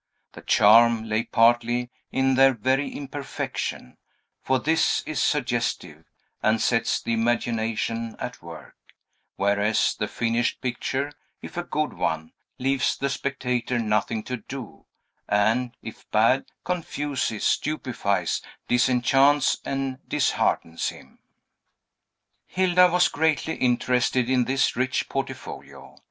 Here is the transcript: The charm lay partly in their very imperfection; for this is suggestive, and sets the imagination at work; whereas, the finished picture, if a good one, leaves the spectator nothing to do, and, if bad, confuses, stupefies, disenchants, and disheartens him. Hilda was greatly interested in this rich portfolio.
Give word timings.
The 0.33 0.41
charm 0.41 1.03
lay 1.03 1.25
partly 1.25 1.91
in 2.11 2.33
their 2.33 2.55
very 2.55 2.89
imperfection; 2.91 3.97
for 4.41 4.57
this 4.57 5.03
is 5.05 5.21
suggestive, 5.21 6.05
and 6.41 6.59
sets 6.59 6.99
the 6.99 7.13
imagination 7.13 8.15
at 8.17 8.41
work; 8.41 8.75
whereas, 9.35 9.93
the 9.95 10.07
finished 10.07 10.59
picture, 10.59 11.11
if 11.43 11.55
a 11.55 11.61
good 11.61 11.93
one, 11.93 12.31
leaves 12.57 12.97
the 12.97 13.11
spectator 13.11 13.77
nothing 13.77 14.23
to 14.23 14.37
do, 14.37 14.87
and, 15.29 15.77
if 15.83 16.09
bad, 16.09 16.45
confuses, 16.63 17.43
stupefies, 17.45 18.41
disenchants, 18.67 19.59
and 19.63 19.99
disheartens 20.09 20.89
him. 20.89 21.19
Hilda 22.47 22.89
was 22.89 23.07
greatly 23.07 23.53
interested 23.53 24.31
in 24.31 24.45
this 24.45 24.75
rich 24.75 25.07
portfolio. 25.09 25.99